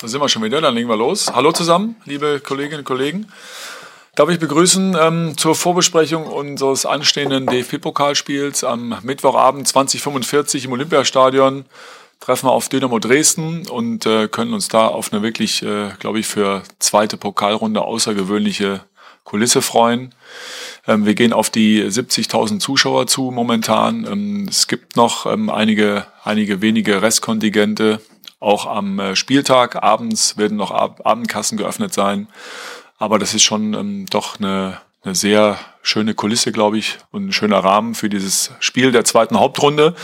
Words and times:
Da 0.00 0.08
sind 0.08 0.20
wir 0.20 0.28
schon 0.28 0.42
wieder, 0.42 0.60
dann 0.60 0.74
legen 0.74 0.90
wir 0.90 0.96
los. 0.96 1.32
Hallo 1.34 1.52
zusammen, 1.52 1.96
liebe 2.04 2.40
Kolleginnen 2.40 2.80
und 2.80 2.84
Kollegen. 2.84 3.28
Darf 4.14 4.28
ich 4.28 4.38
begrüßen 4.38 4.94
ähm, 5.00 5.38
zur 5.38 5.54
Vorbesprechung 5.54 6.26
unseres 6.26 6.84
anstehenden 6.84 7.46
DFB-Pokalspiels 7.46 8.62
am 8.62 8.98
Mittwochabend 9.02 9.66
2045 9.66 10.66
im 10.66 10.72
Olympiastadion. 10.72 11.64
Treffen 12.20 12.46
wir 12.46 12.52
auf 12.52 12.68
Dynamo 12.68 12.98
Dresden 12.98 13.66
und 13.68 14.04
äh, 14.04 14.28
können 14.28 14.52
uns 14.52 14.68
da 14.68 14.86
auf 14.86 15.12
eine 15.12 15.22
wirklich, 15.22 15.62
äh, 15.62 15.90
glaube 15.98 16.18
ich, 16.18 16.26
für 16.26 16.62
zweite 16.78 17.16
Pokalrunde 17.16 17.80
außergewöhnliche 17.80 18.82
Kulisse 19.24 19.62
freuen. 19.62 20.14
Ähm, 20.86 21.06
wir 21.06 21.14
gehen 21.14 21.32
auf 21.32 21.50
die 21.50 21.82
70.000 21.82 22.58
Zuschauer 22.58 23.06
zu 23.06 23.30
momentan. 23.30 24.06
Ähm, 24.06 24.46
es 24.48 24.68
gibt 24.68 24.96
noch 24.96 25.26
ähm, 25.26 25.50
einige, 25.50 26.06
einige 26.22 26.60
wenige 26.60 27.02
Restkontingente. 27.02 28.00
Auch 28.40 28.66
am 28.66 28.98
äh, 28.98 29.16
Spieltag 29.16 29.82
abends 29.82 30.36
werden 30.36 30.56
noch 30.56 30.70
Ab 30.70 31.00
Abendkassen 31.04 31.56
geöffnet 31.56 31.94
sein. 31.94 32.28
Aber 32.98 33.18
das 33.18 33.34
ist 33.34 33.42
schon 33.42 33.74
ähm, 33.74 34.06
doch 34.10 34.38
eine, 34.38 34.78
eine 35.02 35.14
sehr 35.14 35.58
schöne 35.82 36.14
Kulisse, 36.14 36.52
glaube 36.52 36.78
ich, 36.78 36.98
und 37.10 37.28
ein 37.28 37.32
schöner 37.32 37.58
Rahmen 37.58 37.94
für 37.94 38.08
dieses 38.08 38.52
Spiel 38.60 38.92
der 38.92 39.04
zweiten 39.04 39.38
Hauptrunde. 39.38 39.94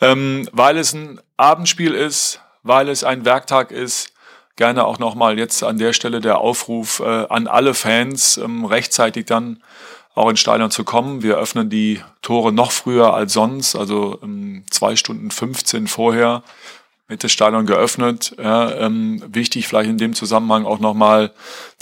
Ähm, 0.00 0.48
weil 0.52 0.76
es 0.78 0.92
ein 0.92 1.20
Abendspiel 1.36 1.94
ist, 1.94 2.40
weil 2.62 2.88
es 2.88 3.04
ein 3.04 3.24
Werktag 3.24 3.70
ist, 3.70 4.12
gerne 4.56 4.84
auch 4.84 4.98
nochmal 4.98 5.38
jetzt 5.38 5.62
an 5.62 5.78
der 5.78 5.92
Stelle 5.92 6.20
der 6.20 6.38
Aufruf 6.38 7.00
äh, 7.00 7.26
an 7.28 7.46
alle 7.46 7.72
Fans, 7.74 8.36
ähm, 8.36 8.64
rechtzeitig 8.64 9.26
dann 9.26 9.62
auch 10.14 10.28
ins 10.28 10.40
Stadion 10.40 10.70
zu 10.70 10.84
kommen. 10.84 11.22
Wir 11.22 11.36
öffnen 11.36 11.70
die 11.70 12.02
Tore 12.22 12.52
noch 12.52 12.72
früher 12.72 13.14
als 13.14 13.32
sonst, 13.32 13.76
also 13.76 14.18
ähm, 14.22 14.64
zwei 14.70 14.96
Stunden 14.96 15.30
15 15.30 15.86
vorher 15.86 16.42
mit 17.08 17.24
das 17.24 17.32
Stadion 17.32 17.66
geöffnet. 17.66 18.36
Ja, 18.38 18.70
ähm, 18.74 19.22
wichtig 19.26 19.66
vielleicht 19.66 19.90
in 19.90 19.98
dem 19.98 20.14
Zusammenhang 20.14 20.66
auch 20.66 20.78
nochmal 20.78 21.32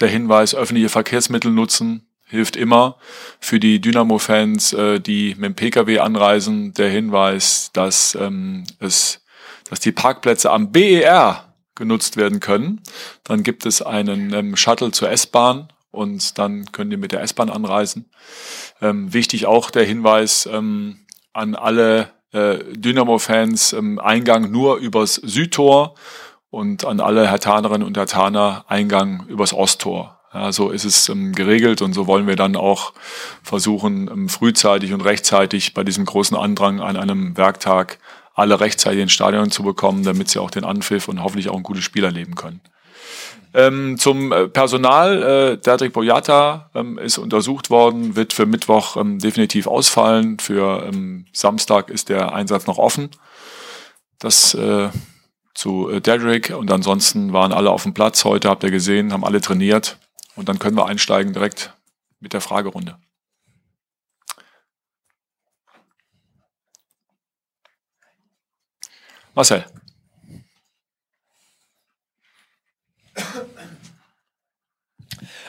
der 0.01 0.09
Hinweis, 0.09 0.55
öffentliche 0.55 0.89
Verkehrsmittel 0.89 1.51
nutzen, 1.51 2.07
hilft 2.27 2.57
immer. 2.57 2.97
Für 3.41 3.61
die 3.61 3.81
Dynamo-Fans, 3.81 4.73
äh, 4.73 5.01
die 5.01 5.35
mit 5.35 5.45
dem 5.45 5.55
Pkw 5.55 5.99
anreisen, 5.99 6.73
der 6.75 6.91
Hinweis, 6.91 7.71
dass 7.73 8.15
ähm, 8.15 8.65
es, 8.79 9.25
dass 9.69 9.81
die 9.81 9.93
Parkplätze 9.93 10.51
am 10.51 10.71
BER 10.71 11.55
genutzt 11.75 12.17
werden 12.17 12.41
können. 12.41 12.81
Dann 13.25 13.43
gibt 13.43 13.67
es 13.67 13.83
einen 13.83 14.33
ähm, 14.33 14.57
Shuttle 14.57 14.93
zur 14.93 15.11
S-Bahn 15.11 15.69
und 15.91 16.39
dann 16.39 16.71
können 16.73 16.91
die 16.91 16.97
mit 16.97 17.13
der 17.13 17.23
S-Bahn 17.23 17.51
anreisen. 17.51 18.11
Ähm, 18.81 19.13
wichtig 19.13 19.47
auch 19.47 19.71
der 19.71 19.85
Hinweis 19.85 20.47
ähm, 20.51 21.07
an 21.33 21.55
alle 21.55 22.16
Dynamo-Fans, 22.33 23.73
ähm, 23.73 23.99
Eingang 23.99 24.51
nur 24.51 24.77
übers 24.77 25.15
Südtor 25.15 25.95
und 26.51 26.85
an 26.85 27.01
alle 27.01 27.29
Hertanerinnen 27.31 27.87
und 27.87 27.97
Hertaner 27.97 28.65
Eingang 28.69 29.27
übers 29.29 29.53
Osttor. 29.53 30.17
Ja, 30.35 30.53
so 30.53 30.71
ist 30.71 30.85
es 30.85 31.09
ähm, 31.09 31.33
geregelt 31.33 31.81
und 31.83 31.95
so 31.95 32.07
wollen 32.07 32.27
wir 32.27 32.37
dann 32.37 32.57
auch 32.57 32.93
versuchen, 33.43 34.11
ähm, 34.13 34.29
frühzeitig 34.29 34.93
und 34.93 35.01
rechtzeitig 35.01 35.73
bei 35.73 35.83
diesem 35.85 36.05
großen 36.05 36.37
Andrang 36.37 36.81
an 36.81 36.97
einem 36.97 37.37
Werktag 37.37 37.99
alle 38.35 38.61
rechtzeitig 38.61 39.01
ins 39.01 39.13
Stadion 39.13 39.51
zu 39.51 39.63
bekommen, 39.63 40.03
damit 40.03 40.29
sie 40.29 40.39
auch 40.39 40.51
den 40.51 40.65
Anpfiff 40.65 41.09
und 41.09 41.23
hoffentlich 41.23 41.49
auch 41.49 41.57
ein 41.57 41.63
gutes 41.63 41.85
Spiel 41.85 42.05
erleben 42.05 42.35
können. 42.35 42.61
Ähm, 43.57 43.97
zum 43.99 44.33
äh, 44.33 44.49
Personal, 44.49 45.23
äh, 45.23 45.57
Derdrik 45.57 45.95
Boyata 45.95 46.71
ähm, 46.75 46.99
ist 46.99 47.17
untersucht 47.17 47.71
worden, 47.71 48.15
wird 48.15 48.35
für 48.35 48.45
Mittwoch 48.45 48.99
ähm, 48.99 49.19
definitiv 49.19 49.67
ausfallen. 49.67 50.39
Für 50.39 50.87
ähm, 50.87 51.25
Samstag 51.33 51.89
ist 51.89 52.11
der 52.11 52.35
Einsatz 52.35 52.67
noch 52.67 52.77
offen. 52.77 53.09
Das 54.19 54.53
äh, 54.53 54.91
zu 55.55 55.89
äh, 55.89 56.03
Dedrick 56.03 56.51
und 56.51 56.71
ansonsten 56.71 57.33
waren 57.33 57.55
alle 57.55 57.71
auf 57.71 57.85
dem 57.85 57.95
Platz 57.95 58.27
heute, 58.27 58.51
habt 58.51 58.63
ihr 58.63 58.71
gesehen, 58.71 59.15
haben 59.15 59.25
alle 59.25 59.41
trainiert 59.41 59.99
und 60.35 60.51
dann 60.51 60.59
können 60.59 60.77
wir 60.77 60.85
einsteigen 60.85 61.33
direkt 61.33 61.73
mit 62.21 62.35
der 62.35 62.43
Fragerunde. 62.43 62.99
Marcel. 69.35 69.65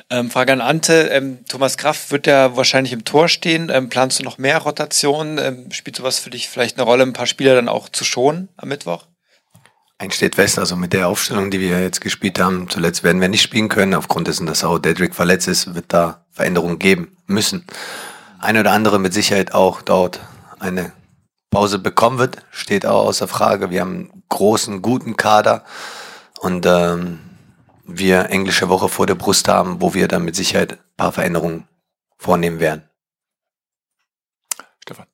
Ähm, 0.10 0.30
Frage 0.30 0.54
an 0.54 0.62
Ante. 0.62 1.10
Ähm, 1.12 1.46
Thomas 1.48 1.78
Kraft 1.78 2.12
wird 2.12 2.28
ja 2.28 2.56
wahrscheinlich 2.56 2.94
im 2.94 3.06
Tor 3.06 3.28
stehen. 3.28 3.70
Ähm, 3.70 3.90
planst 3.90 4.20
du 4.20 4.24
noch 4.24 4.38
mehr 4.38 4.60
Rotationen? 4.60 5.38
Ähm, 5.38 5.72
spielt 5.72 5.96
sowas 5.96 6.20
für 6.20 6.30
dich 6.30 6.50
vielleicht 6.50 6.78
eine 6.78 6.86
Rolle, 6.86 7.04
ein 7.04 7.14
paar 7.14 7.28
Spieler 7.28 7.56
dann 7.56 7.70
auch 7.70 7.90
zu 7.90 8.04
schonen 8.04 8.50
am 8.58 8.70
Mittwoch? 8.70 9.06
Eins 10.00 10.16
steht 10.16 10.36
fest, 10.36 10.60
also 10.60 10.76
mit 10.76 10.94
der 10.94 11.08
Aufstellung, 11.08 11.50
die 11.50 11.60
wir 11.60 11.82
jetzt 11.82 12.02
gespielt 12.02 12.40
haben, 12.40 12.70
zuletzt 12.70 13.04
werden 13.04 13.20
wir 13.20 13.30
nicht 13.30 13.42
spielen 13.42 13.68
können. 13.68 13.96
Aufgrund 13.96 14.28
dessen, 14.28 14.46
dass 14.46 14.64
auch 14.64 14.78
Dedrick 14.78 15.16
verletzt 15.16 15.48
ist, 15.48 15.74
wird 15.74 15.86
da 15.88 16.26
Veränderungen 16.32 16.78
geben 16.78 17.18
müssen. 17.26 17.66
Ein 18.40 18.58
oder 18.58 18.72
andere 18.72 19.00
mit 19.00 19.14
Sicherheit 19.14 19.54
auch 19.54 19.82
dort 19.82 20.20
eine 20.60 20.92
Pause 21.50 21.80
bekommen 21.80 22.20
wird, 22.20 22.38
steht 22.52 22.86
auch 22.86 23.08
außer 23.08 23.28
Frage. 23.28 23.72
Wir 23.72 23.82
haben 23.82 24.12
einen 24.12 24.24
großen, 24.30 24.84
guten 24.84 25.18
Kader 25.18 25.64
und 26.40 26.68
ähm, 26.68 27.20
wir 27.88 28.30
englische 28.30 28.70
Woche 28.70 28.90
vor 28.90 29.06
der 29.08 29.16
Brust 29.16 29.48
haben, 29.48 29.82
wo 29.82 29.94
wir 29.94 30.08
dann 30.08 30.26
mit 30.26 30.36
Sicherheit 30.36 30.74
ein 30.74 30.80
paar 30.98 31.12
Veränderungen 31.12 31.68
vornehmen 32.18 32.60
werden. 32.60 32.84
Stefan. 34.84 35.06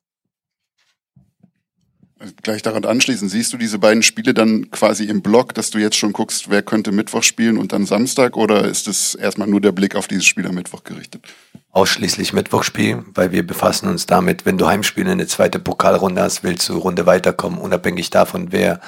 Also 2.18 2.32
gleich 2.42 2.62
daran 2.62 2.84
anschließend, 2.84 3.30
siehst 3.30 3.52
du 3.52 3.56
diese 3.56 3.78
beiden 3.78 4.02
Spiele 4.02 4.34
dann 4.34 4.70
quasi 4.70 5.04
im 5.04 5.20
Block, 5.20 5.54
dass 5.54 5.70
du 5.70 5.78
jetzt 5.78 5.96
schon 5.96 6.12
guckst, 6.12 6.48
wer 6.48 6.62
könnte 6.62 6.90
Mittwoch 6.90 7.22
spielen 7.22 7.58
und 7.58 7.72
dann 7.72 7.86
Samstag 7.86 8.36
oder 8.36 8.64
ist 8.64 8.88
es 8.88 9.14
erstmal 9.14 9.48
nur 9.48 9.60
der 9.60 9.72
Blick 9.72 9.94
auf 9.94 10.08
dieses 10.08 10.24
Spiel 10.24 10.46
am 10.46 10.54
Mittwoch 10.54 10.84
gerichtet? 10.84 11.26
Ausschließlich 11.70 12.32
Mittwochspiel, 12.32 13.04
weil 13.14 13.32
wir 13.32 13.46
befassen 13.46 13.88
uns 13.88 14.06
damit, 14.06 14.46
wenn 14.46 14.58
du 14.58 14.66
Heimspiele 14.66 15.06
in 15.06 15.12
eine 15.12 15.26
zweite 15.26 15.58
Pokalrunde 15.58 16.22
hast, 16.22 16.44
willst 16.44 16.68
du 16.68 16.78
Runde 16.78 17.04
weiterkommen, 17.04 17.58
unabhängig 17.58 18.10
davon, 18.10 18.52
wer 18.52 18.80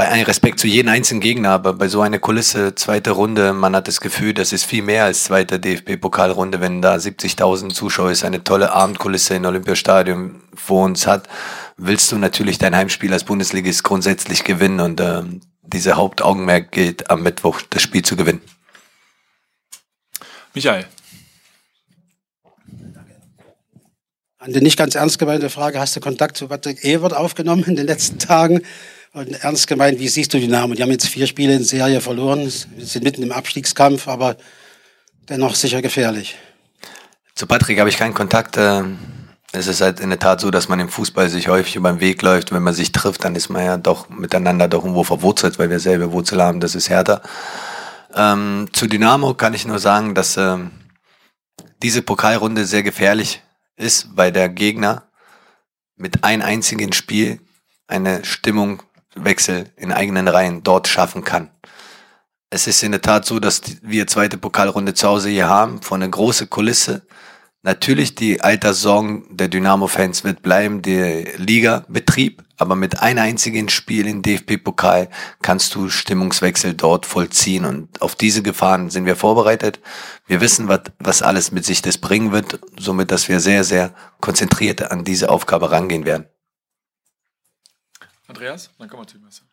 bei 0.00 0.08
einem 0.08 0.24
Respekt 0.24 0.58
zu 0.58 0.66
jedem 0.66 0.90
einzelnen 0.90 1.20
Gegner, 1.20 1.50
aber 1.50 1.74
bei 1.74 1.86
so 1.86 2.00
einer 2.00 2.18
Kulisse, 2.18 2.74
zweite 2.74 3.10
Runde, 3.10 3.52
man 3.52 3.76
hat 3.76 3.86
das 3.86 4.00
Gefühl, 4.00 4.32
das 4.32 4.50
ist 4.50 4.64
viel 4.64 4.80
mehr 4.82 5.04
als 5.04 5.24
zweite 5.24 5.60
DFB-Pokalrunde, 5.60 6.62
wenn 6.62 6.80
da 6.80 6.94
70.000 6.94 7.74
Zuschauer 7.74 8.10
ist, 8.10 8.24
eine 8.24 8.42
tolle 8.42 8.72
Abendkulisse 8.72 9.34
im 9.34 9.44
Olympiastadion 9.44 10.40
vor 10.54 10.86
uns 10.86 11.06
hat, 11.06 11.28
willst 11.76 12.10
du 12.10 12.16
natürlich 12.16 12.56
dein 12.56 12.74
Heimspiel 12.74 13.12
als 13.12 13.24
Bundesligist 13.24 13.84
grundsätzlich 13.84 14.42
gewinnen 14.42 14.80
und 14.80 15.00
äh, 15.00 15.20
dieser 15.64 15.96
Hauptaugenmerk 15.96 16.72
gilt 16.72 17.10
am 17.10 17.22
Mittwoch, 17.22 17.60
das 17.68 17.82
Spiel 17.82 18.00
zu 18.00 18.16
gewinnen. 18.16 18.40
Michael. 20.54 20.86
Eine 24.38 24.62
nicht 24.62 24.78
ganz 24.78 24.94
ernst 24.94 25.18
gemeinte 25.18 25.50
Frage, 25.50 25.78
hast 25.78 25.94
du 25.94 26.00
Kontakt 26.00 26.38
zu 26.38 26.48
Patrick 26.48 26.82
Ewert 26.86 27.12
aufgenommen 27.12 27.64
in 27.64 27.76
den 27.76 27.84
letzten 27.84 28.18
Tagen? 28.18 28.62
Und 29.12 29.42
ernst 29.42 29.66
gemeint, 29.66 29.98
wie 29.98 30.08
siehst 30.08 30.32
du 30.32 30.38
die 30.38 30.46
Namen? 30.46 30.76
Die 30.76 30.82
haben 30.82 30.90
jetzt 30.90 31.08
vier 31.08 31.26
Spiele 31.26 31.54
in 31.54 31.64
Serie 31.64 32.00
verloren, 32.00 32.48
sind 32.48 33.02
mitten 33.02 33.22
im 33.22 33.32
Abstiegskampf, 33.32 34.06
aber 34.06 34.36
dennoch 35.28 35.56
sicher 35.56 35.82
gefährlich. 35.82 36.36
Zu 37.34 37.46
Patrick 37.46 37.80
habe 37.80 37.88
ich 37.88 37.96
keinen 37.96 38.14
Kontakt. 38.14 38.56
Ähm, 38.56 38.98
es 39.52 39.66
ist 39.66 39.80
halt 39.80 39.98
in 39.98 40.10
der 40.10 40.20
Tat 40.20 40.40
so, 40.40 40.52
dass 40.52 40.68
man 40.68 40.78
im 40.78 40.88
Fußball 40.88 41.28
sich 41.28 41.48
häufig 41.48 41.74
über 41.74 41.90
den 41.90 42.00
Weg 42.00 42.22
läuft. 42.22 42.52
Wenn 42.52 42.62
man 42.62 42.74
sich 42.74 42.92
trifft, 42.92 43.24
dann 43.24 43.34
ist 43.34 43.48
man 43.48 43.64
ja 43.64 43.76
doch 43.78 44.08
miteinander 44.08 44.68
doch 44.68 44.84
irgendwo 44.84 45.02
verwurzelt, 45.02 45.58
weil 45.58 45.70
wir 45.70 45.80
selber 45.80 46.12
Wurzel 46.12 46.40
haben. 46.40 46.60
Das 46.60 46.76
ist 46.76 46.88
härter. 46.88 47.22
Ähm, 48.14 48.68
zu 48.72 48.86
Dynamo 48.86 49.34
kann 49.34 49.54
ich 49.54 49.66
nur 49.66 49.80
sagen, 49.80 50.14
dass 50.14 50.36
ähm, 50.36 50.70
diese 51.82 52.02
Pokalrunde 52.02 52.64
sehr 52.64 52.84
gefährlich 52.84 53.42
ist, 53.76 54.08
weil 54.14 54.30
der 54.30 54.48
Gegner 54.48 55.08
mit 55.96 56.22
einem 56.22 56.42
einzigen 56.42 56.92
Spiel 56.92 57.40
eine 57.88 58.24
Stimmung 58.24 58.82
Wechsel 59.14 59.70
in 59.76 59.92
eigenen 59.92 60.28
Reihen 60.28 60.62
dort 60.62 60.88
schaffen 60.88 61.24
kann. 61.24 61.50
Es 62.50 62.66
ist 62.66 62.82
in 62.82 62.92
der 62.92 63.02
Tat 63.02 63.24
so, 63.24 63.38
dass 63.38 63.62
wir 63.82 64.06
zweite 64.06 64.36
Pokalrunde 64.36 64.94
zu 64.94 65.06
Hause 65.06 65.28
hier 65.28 65.48
haben, 65.48 65.82
vor 65.82 65.96
einer 65.96 66.08
großen 66.08 66.50
Kulisse. 66.50 67.02
Natürlich 67.62 68.14
die 68.14 68.40
alte 68.40 68.72
Sorgen 68.72 69.26
der 69.30 69.48
Dynamo-Fans 69.48 70.24
wird 70.24 70.42
bleiben, 70.42 70.80
der 70.80 71.36
Liga-Betrieb, 71.36 72.42
aber 72.56 72.74
mit 72.74 73.02
einem 73.02 73.22
einzigen 73.22 73.68
Spiel 73.68 74.06
im 74.06 74.22
DFB-Pokal 74.22 75.08
kannst 75.42 75.74
du 75.74 75.90
Stimmungswechsel 75.90 76.74
dort 76.74 77.06
vollziehen 77.06 77.66
und 77.66 78.00
auf 78.02 78.14
diese 78.14 78.42
Gefahren 78.42 78.90
sind 78.90 79.04
wir 79.04 79.14
vorbereitet. 79.14 79.78
Wir 80.26 80.40
wissen, 80.40 80.68
was, 80.68 80.80
was 80.98 81.22
alles 81.22 81.52
mit 81.52 81.64
sich 81.64 81.82
das 81.82 81.98
bringen 81.98 82.32
wird, 82.32 82.58
somit, 82.78 83.10
dass 83.10 83.28
wir 83.28 83.40
sehr, 83.40 83.62
sehr 83.62 83.94
konzentriert 84.20 84.90
an 84.90 85.04
diese 85.04 85.28
Aufgabe 85.28 85.70
rangehen 85.70 86.04
werden. 86.04 86.26
Andreas, 88.30 88.70
dann 88.78 88.88
kommen 88.88 89.02
wir 89.02 89.08
zu 89.08 89.18
Marcel. 89.18 89.44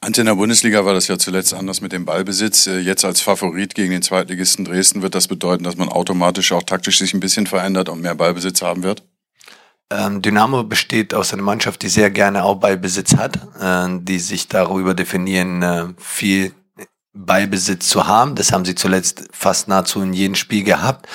Ante 0.00 0.20
in 0.20 0.26
der 0.26 0.34
Bundesliga 0.34 0.84
war 0.84 0.92
das 0.92 1.08
ja 1.08 1.18
zuletzt 1.18 1.54
anders 1.54 1.80
mit 1.80 1.92
dem 1.92 2.04
Ballbesitz. 2.04 2.66
Äh, 2.66 2.80
jetzt 2.80 3.06
als 3.06 3.22
Favorit 3.22 3.74
gegen 3.74 3.90
den 3.90 4.02
Zweitligisten 4.02 4.66
Dresden 4.66 5.00
wird 5.00 5.14
das 5.14 5.28
bedeuten, 5.28 5.64
dass 5.64 5.76
man 5.76 5.88
automatisch 5.88 6.52
auch 6.52 6.62
taktisch 6.62 6.98
sich 6.98 7.14
ein 7.14 7.20
bisschen 7.20 7.46
verändert 7.46 7.88
und 7.88 8.02
mehr 8.02 8.14
Ballbesitz 8.14 8.60
haben 8.60 8.82
wird? 8.82 9.02
Ähm, 9.90 10.20
Dynamo 10.20 10.64
besteht 10.64 11.14
aus 11.14 11.32
einer 11.32 11.42
Mannschaft, 11.42 11.82
die 11.82 11.88
sehr 11.88 12.10
gerne 12.10 12.44
auch 12.44 12.56
Ballbesitz 12.56 13.16
hat, 13.16 13.36
äh, 13.58 13.98
die 14.02 14.18
sich 14.18 14.48
darüber 14.48 14.92
definieren, 14.92 15.62
äh, 15.62 15.86
viel 15.98 16.52
Ballbesitz 17.14 17.88
zu 17.88 18.06
haben. 18.06 18.34
Das 18.34 18.52
haben 18.52 18.66
sie 18.66 18.74
zuletzt 18.74 19.24
fast 19.32 19.68
nahezu 19.68 20.02
in 20.02 20.12
jedem 20.12 20.34
Spiel 20.34 20.64
gehabt. 20.64 21.08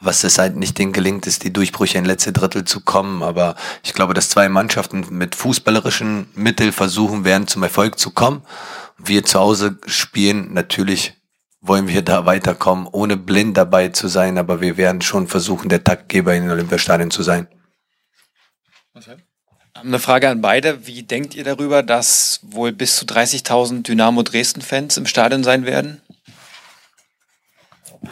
Was 0.00 0.22
es 0.22 0.38
halt 0.38 0.56
nicht 0.56 0.78
denen 0.78 0.92
gelingt, 0.92 1.26
ist, 1.26 1.42
die 1.42 1.52
Durchbrüche 1.52 1.98
in 1.98 2.04
letzte 2.04 2.32
Drittel 2.32 2.64
zu 2.64 2.80
kommen. 2.80 3.22
Aber 3.22 3.56
ich 3.82 3.94
glaube, 3.94 4.14
dass 4.14 4.28
zwei 4.28 4.48
Mannschaften 4.48 5.06
mit 5.10 5.34
fußballerischen 5.34 6.28
Mitteln 6.34 6.72
versuchen 6.72 7.24
werden, 7.24 7.48
zum 7.48 7.62
Erfolg 7.62 7.98
zu 7.98 8.10
kommen. 8.10 8.42
Wir 8.96 9.24
zu 9.24 9.38
Hause 9.40 9.78
spielen 9.86 10.52
natürlich 10.54 11.14
wollen 11.60 11.88
wir 11.88 12.02
da 12.02 12.24
weiterkommen, 12.26 12.86
ohne 12.90 13.16
blind 13.16 13.56
dabei 13.56 13.88
zu 13.88 14.08
sein, 14.08 14.38
aber 14.38 14.60
wir 14.60 14.76
werden 14.76 15.00
schon 15.00 15.26
versuchen, 15.26 15.68
der 15.68 15.84
Taktgeber 15.84 16.34
in 16.34 16.44
den 16.44 16.52
Olympiastadien 16.52 17.10
zu 17.10 17.22
sein. 17.22 17.48
Eine 19.74 19.98
Frage 19.98 20.28
an 20.28 20.40
beide. 20.40 20.86
Wie 20.86 21.02
denkt 21.02 21.34
ihr 21.34 21.44
darüber, 21.44 21.82
dass 21.82 22.40
wohl 22.42 22.72
bis 22.72 22.96
zu 22.96 23.04
30.000 23.04 23.82
Dynamo 23.82 24.22
Dresden-Fans 24.22 24.96
im 24.96 25.06
Stadion 25.06 25.44
sein 25.44 25.66
werden? 25.66 26.00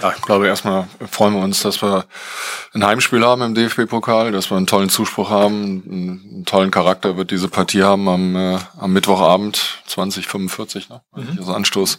Ja, 0.02 0.12
ich 0.16 0.22
glaube, 0.22 0.46
erstmal 0.46 0.88
freuen 1.10 1.34
wir 1.34 1.42
uns, 1.42 1.62
dass 1.62 1.80
wir 1.80 2.04
ein 2.74 2.84
Heimspiel 2.84 3.24
haben 3.24 3.42
im 3.42 3.54
DFB-Pokal, 3.54 4.32
dass 4.32 4.50
wir 4.50 4.56
einen 4.56 4.66
tollen 4.66 4.88
Zuspruch 4.88 5.30
haben, 5.30 5.82
einen, 5.86 6.44
tollen 6.44 6.70
Charakter 6.70 7.16
wird 7.16 7.30
diese 7.30 7.48
Partie 7.48 7.82
haben 7.82 8.08
am, 8.08 8.36
äh, 8.36 8.58
am 8.78 8.92
Mittwochabend 8.92 9.80
2045, 9.86 10.88
ne? 10.88 11.02
Mhm. 11.14 11.38
Also 11.38 11.54
Anstoß 11.54 11.98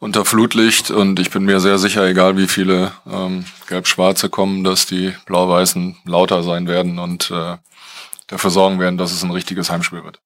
unter 0.00 0.24
Flutlicht 0.24 0.90
und 0.90 1.18
ich 1.20 1.30
bin 1.30 1.44
mir 1.44 1.60
sehr 1.60 1.78
sicher, 1.78 2.06
egal 2.06 2.36
wie 2.36 2.48
viele 2.48 2.92
ähm, 3.10 3.44
Gelb-Schwarze 3.68 4.28
kommen, 4.28 4.64
dass 4.64 4.86
die 4.86 5.14
Blau-Weißen 5.26 5.98
lauter 6.04 6.42
sein 6.42 6.66
werden 6.66 6.98
und 6.98 7.30
äh, 7.30 7.56
dafür 8.26 8.50
sorgen 8.50 8.80
werden, 8.80 8.98
dass 8.98 9.12
es 9.12 9.22
ein 9.22 9.30
richtiges 9.30 9.70
Heimspiel 9.70 10.04
wird. 10.04 10.20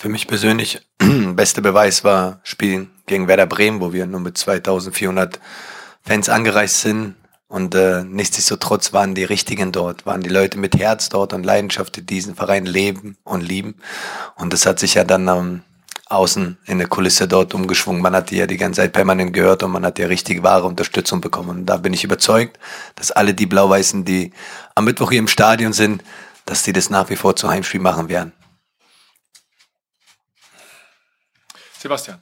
Für 0.00 0.08
mich 0.08 0.26
persönlich 0.26 0.80
beste 1.34 1.60
Beweis 1.60 2.04
war 2.04 2.40
Spiel 2.42 2.88
gegen 3.04 3.28
Werder 3.28 3.44
Bremen, 3.44 3.82
wo 3.82 3.92
wir 3.92 4.06
nur 4.06 4.20
mit 4.20 4.38
2400 4.38 5.38
Fans 6.00 6.30
angereist 6.30 6.80
sind. 6.80 7.16
Und 7.48 7.74
äh, 7.74 8.02
nichtsdestotrotz 8.04 8.94
waren 8.94 9.14
die 9.14 9.24
Richtigen 9.24 9.72
dort, 9.72 10.06
waren 10.06 10.22
die 10.22 10.30
Leute 10.30 10.58
mit 10.58 10.78
Herz 10.78 11.10
dort 11.10 11.34
und 11.34 11.44
Leidenschaft, 11.44 11.96
die 11.96 12.06
diesen 12.06 12.34
Verein 12.34 12.64
leben 12.64 13.18
und 13.24 13.42
lieben. 13.42 13.74
Und 14.36 14.54
das 14.54 14.64
hat 14.64 14.78
sich 14.78 14.94
ja 14.94 15.04
dann 15.04 15.28
ähm, 15.28 15.60
außen 16.06 16.56
in 16.64 16.78
der 16.78 16.88
Kulisse 16.88 17.28
dort 17.28 17.52
umgeschwungen. 17.52 18.00
Man 18.00 18.16
hat 18.16 18.30
die 18.30 18.36
ja 18.36 18.46
die 18.46 18.56
ganze 18.56 18.80
Zeit 18.80 18.94
permanent 18.94 19.34
gehört 19.34 19.62
und 19.64 19.70
man 19.70 19.84
hat 19.84 19.98
ja 19.98 20.06
richtig 20.06 20.42
wahre 20.42 20.66
Unterstützung 20.66 21.20
bekommen. 21.20 21.50
Und 21.50 21.66
da 21.66 21.76
bin 21.76 21.92
ich 21.92 22.04
überzeugt, 22.04 22.58
dass 22.94 23.10
alle 23.10 23.34
die 23.34 23.44
Blau-Weißen, 23.44 24.06
die 24.06 24.32
am 24.74 24.86
Mittwoch 24.86 25.10
hier 25.10 25.18
im 25.18 25.28
Stadion 25.28 25.74
sind, 25.74 26.02
dass 26.46 26.62
die 26.62 26.72
das 26.72 26.88
nach 26.88 27.10
wie 27.10 27.16
vor 27.16 27.36
zu 27.36 27.50
Heimspiel 27.50 27.80
machen 27.80 28.08
werden. 28.08 28.32
Sebastian. 31.80 32.18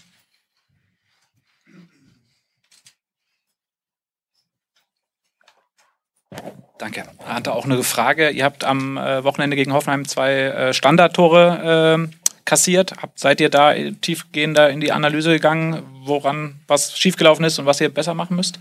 Danke. 6.78 7.04
Hatte 7.24 7.52
auch 7.52 7.64
eine 7.64 7.82
Frage. 7.82 8.30
Ihr 8.30 8.44
habt 8.44 8.62
am 8.62 8.96
äh, 8.96 9.24
Wochenende 9.24 9.56
gegen 9.56 9.72
Hoffenheim 9.72 10.06
zwei 10.06 10.32
äh, 10.32 10.72
Standardtore 10.72 12.06
äh, 12.08 12.16
kassiert. 12.44 12.92
Seid 13.16 13.40
ihr 13.40 13.50
da 13.50 13.74
tiefgehender 14.00 14.70
in 14.70 14.80
die 14.80 14.92
Analyse 14.92 15.30
gegangen, 15.32 15.82
woran 16.04 16.60
was 16.68 16.96
schiefgelaufen 16.96 17.44
ist 17.44 17.58
und 17.58 17.66
was 17.66 17.80
ihr 17.80 17.88
besser 17.88 18.14
machen 18.14 18.36
müsst? 18.36 18.60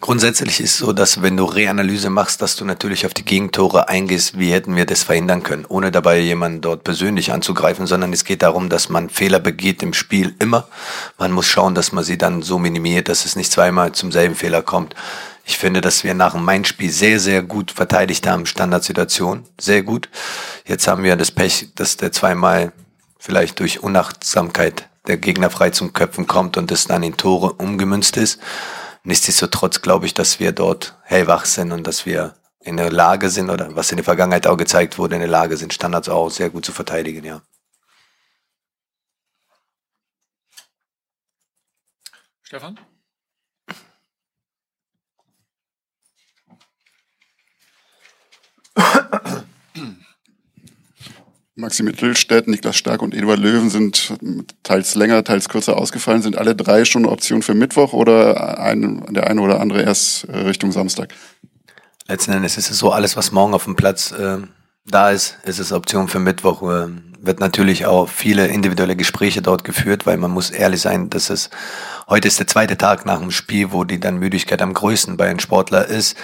Grundsätzlich 0.00 0.60
ist 0.60 0.78
so, 0.78 0.92
dass 0.92 1.22
wenn 1.22 1.36
du 1.36 1.44
Reanalyse 1.44 2.08
machst, 2.08 2.40
dass 2.40 2.54
du 2.54 2.64
natürlich 2.64 3.04
auf 3.04 3.14
die 3.14 3.24
Gegentore 3.24 3.88
eingehst, 3.88 4.38
wie 4.38 4.52
hätten 4.52 4.76
wir 4.76 4.86
das 4.86 5.02
verhindern 5.02 5.42
können, 5.42 5.64
ohne 5.68 5.90
dabei 5.90 6.20
jemanden 6.20 6.60
dort 6.60 6.84
persönlich 6.84 7.32
anzugreifen, 7.32 7.88
sondern 7.88 8.12
es 8.12 8.24
geht 8.24 8.42
darum, 8.42 8.68
dass 8.68 8.88
man 8.88 9.10
Fehler 9.10 9.40
begeht 9.40 9.82
im 9.82 9.94
Spiel 9.94 10.36
immer. 10.38 10.68
Man 11.18 11.32
muss 11.32 11.46
schauen, 11.46 11.74
dass 11.74 11.90
man 11.90 12.04
sie 12.04 12.16
dann 12.16 12.42
so 12.42 12.60
minimiert, 12.60 13.08
dass 13.08 13.24
es 13.24 13.34
nicht 13.34 13.50
zweimal 13.50 13.90
zum 13.90 14.12
selben 14.12 14.36
Fehler 14.36 14.62
kommt. 14.62 14.94
Ich 15.44 15.58
finde, 15.58 15.80
dass 15.80 16.04
wir 16.04 16.14
nach 16.14 16.32
dem 16.32 16.44
Main-Spiel 16.44 16.90
sehr, 16.90 17.18
sehr 17.18 17.42
gut 17.42 17.72
verteidigt 17.72 18.24
haben, 18.28 18.46
Standardsituation, 18.46 19.46
sehr 19.58 19.82
gut. 19.82 20.08
Jetzt 20.64 20.86
haben 20.86 21.02
wir 21.02 21.16
das 21.16 21.32
Pech, 21.32 21.70
dass 21.74 21.96
der 21.96 22.12
zweimal 22.12 22.72
vielleicht 23.18 23.58
durch 23.58 23.82
Unachtsamkeit 23.82 24.88
der 25.08 25.16
Gegner 25.16 25.50
frei 25.50 25.70
zum 25.70 25.92
Köpfen 25.92 26.28
kommt 26.28 26.56
und 26.56 26.70
es 26.70 26.86
dann 26.86 27.02
in 27.02 27.16
Tore 27.16 27.54
umgemünzt 27.54 28.16
ist. 28.16 28.38
Nichtsdestotrotz 29.08 29.80
glaube 29.80 30.04
ich, 30.04 30.12
dass 30.12 30.38
wir 30.38 30.52
dort 30.52 30.94
hellwach 31.02 31.46
sind 31.46 31.72
und 31.72 31.86
dass 31.86 32.04
wir 32.04 32.34
in 32.60 32.76
der 32.76 32.92
Lage 32.92 33.30
sind, 33.30 33.48
oder 33.48 33.74
was 33.74 33.90
in 33.90 33.96
der 33.96 34.04
Vergangenheit 34.04 34.46
auch 34.46 34.58
gezeigt 34.58 34.98
wurde, 34.98 35.14
in 35.14 35.22
der 35.22 35.30
Lage 35.30 35.56
sind, 35.56 35.72
Standards 35.72 36.10
auch 36.10 36.28
sehr 36.28 36.50
gut 36.50 36.66
zu 36.66 36.72
verteidigen, 36.72 37.24
ja. 37.24 37.40
Stefan? 42.42 42.78
Maxi 51.58 51.82
Mittelstädt, 51.82 52.46
Niklas 52.46 52.76
Stark 52.76 53.02
und 53.02 53.12
Eduard 53.12 53.40
Löwen 53.40 53.68
sind 53.68 54.14
teils 54.62 54.94
länger, 54.94 55.24
teils 55.24 55.48
kürzer 55.48 55.76
ausgefallen. 55.76 56.22
Sind 56.22 56.38
alle 56.38 56.54
drei 56.54 56.84
schon 56.84 57.02
eine 57.02 57.10
Option 57.10 57.42
für 57.42 57.54
Mittwoch 57.54 57.92
oder 57.92 58.60
ein, 58.60 59.04
der 59.10 59.26
eine 59.26 59.40
oder 59.40 59.60
andere 59.60 59.82
erst 59.82 60.22
äh, 60.28 60.36
Richtung 60.36 60.70
Samstag? 60.70 61.12
Letzten 62.06 62.30
Endes 62.30 62.58
ist 62.58 62.70
es 62.70 62.78
so, 62.78 62.92
alles, 62.92 63.16
was 63.16 63.32
morgen 63.32 63.54
auf 63.54 63.64
dem 63.64 63.74
Platz 63.74 64.12
äh, 64.12 64.38
da 64.86 65.10
ist, 65.10 65.36
ist 65.42 65.58
es 65.58 65.72
Option 65.72 66.06
für 66.06 66.20
Mittwoch. 66.20 66.62
Äh, 66.62 66.90
wird 67.20 67.40
natürlich 67.40 67.86
auch 67.86 68.08
viele 68.08 68.46
individuelle 68.46 68.94
Gespräche 68.94 69.42
dort 69.42 69.64
geführt, 69.64 70.06
weil 70.06 70.16
man 70.16 70.30
muss 70.30 70.50
ehrlich 70.50 70.80
sein, 70.80 71.10
dass 71.10 71.28
es 71.28 71.50
heute 72.08 72.28
ist 72.28 72.38
der 72.38 72.46
zweite 72.46 72.78
Tag 72.78 73.04
nach 73.04 73.18
dem 73.18 73.32
Spiel, 73.32 73.72
wo 73.72 73.82
die 73.82 73.98
dann 73.98 74.18
Müdigkeit 74.18 74.62
am 74.62 74.74
größten 74.74 75.16
bei 75.16 75.28
einem 75.28 75.40
Sportler 75.40 75.88
ist 75.88 76.16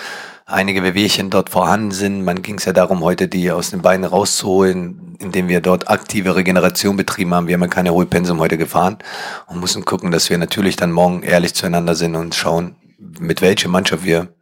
einige 0.47 0.83
Wehwehchen 0.83 1.31
dort 1.31 1.51
vorhanden 1.51 1.91
sind. 1.91 2.23
Man 2.23 2.43
ging 2.43 2.57
es 2.57 2.65
ja 2.65 2.73
darum, 2.73 3.03
heute 3.03 3.29
die 3.29 3.51
aus 3.51 3.71
den 3.71 3.83
Beinen 3.83 4.05
rauszuholen, 4.05 5.04
indem 5.19 5.49
wir 5.49 5.61
dort 5.61 5.89
aktive 5.89 6.37
Regeneration 6.37 6.97
betrieben 6.97 7.35
haben. 7.35 7.47
Wir 7.47 7.55
haben 7.55 7.63
ja 7.63 7.69
keine 7.69 7.93
Hohlpensum 7.93 8.41
heute 8.41 8.59
gefahren 8.59 8.99
und 9.47 9.61
müssen 9.61 9.85
gucken, 9.85 10.11
dass 10.11 10.31
wir 10.31 10.39
natürlich 10.39 10.77
dann 10.77 10.93
morgen 10.93 11.23
ehrlich 11.23 11.55
zueinander 11.55 11.95
sind 11.95 12.17
und 12.17 12.35
schauen, 12.35 12.77
mit 12.99 13.41
welcher 13.41 13.69
Mannschaft 13.69 14.05
wir 14.05 14.35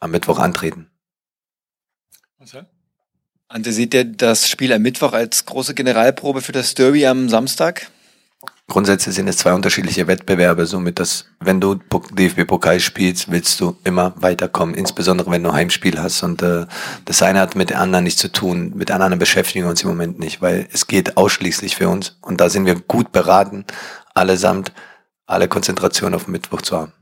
am 0.00 0.10
Mittwoch 0.10 0.38
antreten. 0.38 0.90
Marcel? 2.38 2.66
Ante, 3.48 3.72
seht 3.72 3.92
ihr 3.94 4.04
das 4.04 4.48
Spiel 4.48 4.72
am 4.72 4.82
Mittwoch 4.82 5.12
als 5.12 5.44
große 5.44 5.74
Generalprobe 5.74 6.40
für 6.40 6.52
das 6.52 6.74
Derby 6.74 7.06
am 7.06 7.28
Samstag? 7.28 7.90
Grundsätzlich 8.72 9.14
sind 9.14 9.28
es 9.28 9.36
zwei 9.36 9.52
unterschiedliche 9.52 10.06
Wettbewerbe, 10.06 10.64
somit 10.64 10.98
dass, 10.98 11.26
wenn 11.40 11.60
du 11.60 11.74
DFB-Pokal 11.74 12.80
spielst, 12.80 13.30
willst 13.30 13.60
du 13.60 13.76
immer 13.84 14.14
weiterkommen, 14.16 14.74
insbesondere 14.74 15.30
wenn 15.30 15.42
du 15.42 15.52
Heimspiel 15.52 16.00
hast. 16.00 16.22
Und 16.22 16.40
äh, 16.40 16.64
das 17.04 17.20
eine 17.20 17.40
hat 17.40 17.54
mit 17.54 17.68
dem 17.68 17.76
anderen 17.76 18.04
nichts 18.04 18.22
zu 18.22 18.32
tun, 18.32 18.72
mit 18.74 18.90
anderen 18.90 19.18
beschäftigen 19.18 19.66
wir 19.66 19.70
uns 19.70 19.82
im 19.82 19.90
Moment 19.90 20.18
nicht, 20.18 20.40
weil 20.40 20.70
es 20.72 20.86
geht 20.86 21.18
ausschließlich 21.18 21.76
für 21.76 21.90
uns. 21.90 22.16
Und 22.22 22.40
da 22.40 22.48
sind 22.48 22.64
wir 22.64 22.76
gut 22.76 23.12
beraten, 23.12 23.66
allesamt 24.14 24.72
alle 25.26 25.48
Konzentration 25.48 26.14
auf 26.14 26.26
Mittwoch 26.26 26.62
zu 26.62 26.78
haben. 26.78 26.94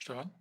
Stefan? 0.00 0.32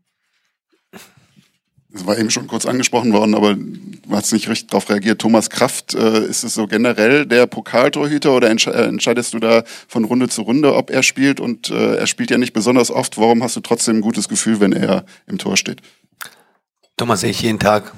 Es 1.94 2.06
war 2.06 2.18
eben 2.18 2.32
schon 2.32 2.48
kurz 2.48 2.66
angesprochen 2.66 3.12
worden, 3.12 3.36
aber 3.36 3.56
du 3.56 4.12
hast 4.12 4.32
nicht 4.32 4.48
richtig 4.48 4.70
darauf 4.70 4.90
reagiert. 4.90 5.20
Thomas 5.20 5.50
Kraft, 5.50 5.94
äh, 5.94 6.26
ist 6.26 6.44
es 6.44 6.54
so 6.54 6.66
generell 6.68 7.26
der 7.26 7.48
Pokaltorhüter 7.48 8.32
oder 8.32 8.50
entsche 8.50 8.74
äh, 8.74 8.86
entscheidest 8.86 9.34
du 9.34 9.40
da 9.40 9.64
von 9.88 10.06
Runde 10.06 10.30
zu 10.30 10.44
Runde, 10.44 10.74
ob 10.76 10.90
er 10.90 11.04
spielt? 11.04 11.40
Und 11.42 11.70
äh, 11.70 11.96
er 11.96 12.08
spielt 12.08 12.32
ja 12.32 12.38
nicht 12.38 12.54
besonders 12.54 12.92
oft. 12.92 13.18
Warum 13.18 13.44
hast 13.44 13.58
du 13.58 13.60
trotzdem 13.60 13.98
ein 13.98 14.02
gutes 14.02 14.30
Gefühl, 14.30 14.62
wenn 14.62 14.72
er 14.72 15.06
im 15.28 15.38
Tor 15.38 15.58
steht? 15.58 15.82
Thomas 16.96 17.22
sehe 17.22 17.32
ich 17.32 17.42
jeden 17.42 17.60
Tag. 17.60 17.94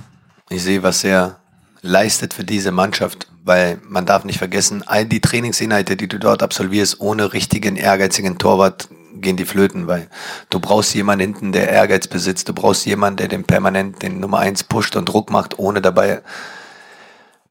Ich 0.49 0.63
sehe, 0.63 0.81
was 0.81 1.03
er 1.03 1.39
leistet 1.81 2.33
für 2.33 2.43
diese 2.43 2.71
Mannschaft, 2.71 3.27
weil 3.43 3.79
man 3.83 4.05
darf 4.05 4.23
nicht 4.23 4.39
vergessen, 4.39 4.83
all 4.85 5.05
die 5.05 5.19
Trainingsinhalte, 5.19 5.97
die 5.97 6.07
du 6.07 6.17
dort 6.17 6.41
absolvierst, 6.41 6.99
ohne 6.99 7.33
richtigen, 7.33 7.75
ehrgeizigen 7.75 8.37
Torwart 8.37 8.87
gehen 9.21 9.37
die 9.37 9.45
flöten, 9.45 9.87
weil 9.87 10.07
du 10.49 10.59
brauchst 10.59 10.93
jemanden 10.95 11.33
hinten, 11.33 11.51
der 11.51 11.69
Ehrgeiz 11.69 12.07
besitzt, 12.07 12.49
du 12.49 12.53
brauchst 12.53 12.85
jemanden, 12.85 13.17
der 13.17 13.27
den 13.27 13.43
permanent 13.43 14.01
den 14.01 14.19
Nummer 14.19 14.39
eins 14.39 14.63
pusht 14.63 14.95
und 14.95 15.05
Druck 15.05 15.31
macht, 15.31 15.59
ohne 15.59 15.81
dabei 15.81 16.21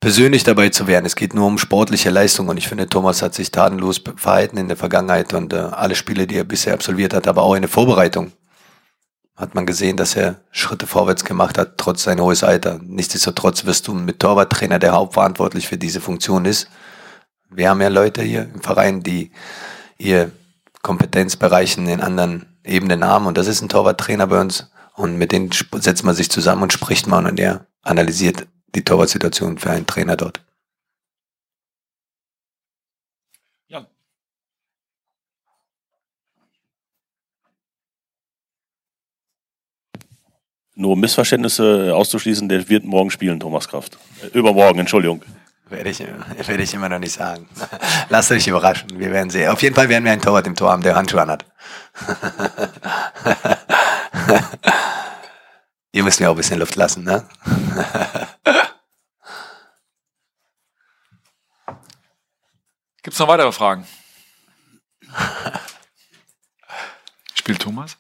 persönlich 0.01 0.43
dabei 0.43 0.69
zu 0.69 0.87
werden. 0.87 1.07
Es 1.07 1.15
geht 1.15 1.33
nur 1.33 1.47
um 1.47 1.59
sportliche 1.59 2.11
Leistung 2.11 2.49
und 2.49 2.57
ich 2.57 2.69
finde, 2.69 2.89
Thomas 2.89 3.23
hat 3.23 3.35
sich 3.35 3.53
tatenlos 3.53 4.03
verhalten 4.17 4.57
in 4.57 4.69
der 4.69 4.77
Vergangenheit 4.77 5.33
und 5.33 5.53
äh, 5.53 5.57
alle 5.57 5.95
Spiele, 5.95 6.27
die 6.27 6.37
er 6.37 6.45
bisher 6.45 6.75
absolviert 6.75 7.15
hat, 7.15 7.29
aber 7.29 7.43
auch 7.43 7.55
in 7.55 7.63
der 7.63 7.71
Vorbereitung 7.71 8.33
hat 9.37 9.55
man 9.55 9.65
gesehen, 9.65 9.97
dass 9.97 10.15
er 10.15 10.41
Schritte 10.51 10.87
vorwärts 10.87 11.25
gemacht 11.25 11.57
hat, 11.57 11.79
trotz 11.79 12.03
sein 12.03 12.21
hohes 12.21 12.45
Alter. 12.45 12.81
Nichtsdestotrotz 12.83 13.65
wirst 13.65 13.89
du 13.89 13.95
mit 13.95 14.21
Torwarttrainer, 14.21 14.79
der 14.79 14.93
hauptverantwortlich 14.93 15.69
für 15.69 15.79
diese 15.79 16.01
Funktion 16.01 16.45
ist. 16.45 16.69
Wir 17.49 17.71
haben 17.71 17.81
ja 17.81 17.89
Leute 17.89 18.23
hier 18.23 18.51
im 18.55 18.61
Verein, 18.61 19.03
die 19.03 19.31
ihr 19.99 20.33
Kompetenzbereichen 20.83 21.87
in 21.87 22.01
anderen 22.01 22.47
Ebenen 22.65 23.05
haben. 23.05 23.27
Und 23.27 23.39
das 23.39 23.47
ist 23.47 23.63
ein 23.63 23.69
Torwarttrainer 23.69 24.27
bei 24.27 24.41
uns. 24.41 24.71
Und 24.95 25.17
mit 25.17 25.33
denen 25.33 25.51
setzt 25.53 26.05
man 26.05 26.15
sich 26.15 26.31
zusammen 26.31 26.63
und 26.63 26.73
spricht 26.73 27.07
mal 27.07 27.25
und 27.27 27.39
der 27.39 27.67
analysiert 27.83 28.47
die 28.75 28.85
Torwartsituation 28.85 29.59
für 29.59 29.71
einen 29.71 29.87
Trainer 29.87 30.17
dort. 30.17 30.45
Ja. 33.69 33.87
Nur 40.75 40.93
um 40.93 41.01
Missverständnisse 41.01 41.95
auszuschließen, 41.95 42.49
der 42.49 42.69
wird 42.69 42.85
morgen 42.85 43.11
spielen, 43.11 43.41
Thomas 43.41 43.69
Kraft. 43.69 43.99
Äh, 44.23 44.39
übermorgen, 44.39 44.81
Entschuldigung. 44.81 45.23
Werde 45.73 45.89
ich, 45.89 46.01
werde 46.47 46.63
ich 46.63 46.75
immer 46.75 46.91
noch 46.91 46.99
nicht 46.99 47.15
sagen. 47.15 47.49
Lasst 48.11 48.31
euch 48.31 48.47
überraschen. 48.47 48.99
Wir 48.99 49.11
werden 49.11 49.31
sehen. 49.31 49.51
Auf 49.51 49.63
jeden 49.63 49.75
Fall 49.75 49.89
werden 49.89 50.05
wir 50.05 50.13
einen 50.13 50.21
Torwart 50.21 50.47
im 50.47 50.55
Tor 50.55 50.71
haben, 50.71 50.83
der 50.83 50.95
Handschuhe 50.95 51.23
anhat. 51.23 51.47
Ihr 55.93 56.03
müsst 56.05 56.21
mir 56.21 56.29
auch 56.29 56.35
ein 56.35 56.37
bisschen 56.37 56.59
Luft 56.59 56.77
lassen, 56.77 57.05
ne? 57.05 57.27
Gibt 63.03 63.15
es 63.15 63.19
noch 63.19 63.29
weitere 63.29 63.53
Fragen? 63.53 63.87
Spielt 67.35 67.61
Thomas? 67.61 67.97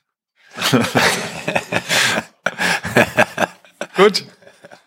Gut, 3.96 4.26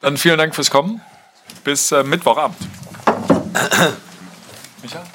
dann 0.02 0.18
vielen 0.18 0.38
Dank 0.38 0.56
fürs 0.56 0.72
Kommen. 0.72 1.02
Bis 1.64 1.92
äh, 1.92 2.04
Mittwochabend. 2.04 2.58
Michael? 3.66 5.06